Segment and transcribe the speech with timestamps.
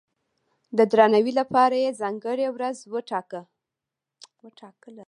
[0.77, 3.43] د درناوي لپاره یې ځانګړې ورځ وټاکله.